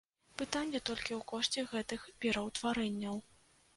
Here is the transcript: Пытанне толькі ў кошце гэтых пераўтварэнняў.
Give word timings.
Пытанне 0.39 0.79
толькі 0.89 1.13
ў 1.17 1.19
кошце 1.33 1.67
гэтых 1.75 2.09
пераўтварэнняў. 2.25 3.15